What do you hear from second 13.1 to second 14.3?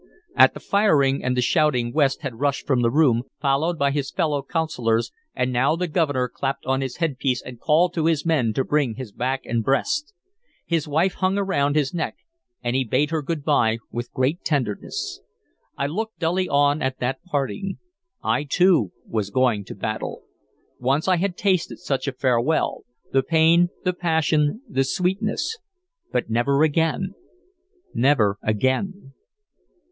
her good by with